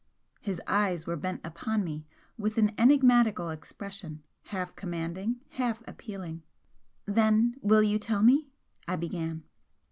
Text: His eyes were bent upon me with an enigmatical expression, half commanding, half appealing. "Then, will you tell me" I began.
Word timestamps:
His 0.39 0.59
eyes 0.65 1.05
were 1.05 1.15
bent 1.15 1.41
upon 1.43 1.83
me 1.83 2.07
with 2.35 2.57
an 2.57 2.71
enigmatical 2.75 3.51
expression, 3.51 4.23
half 4.45 4.75
commanding, 4.75 5.41
half 5.49 5.83
appealing. 5.87 6.41
"Then, 7.05 7.53
will 7.61 7.83
you 7.83 7.99
tell 7.99 8.23
me" 8.23 8.49
I 8.87 8.95
began. 8.95 9.43